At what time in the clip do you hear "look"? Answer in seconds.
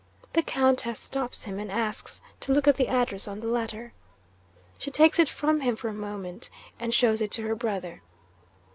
2.51-2.67